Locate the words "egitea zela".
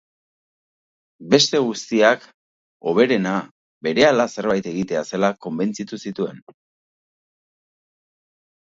4.73-5.33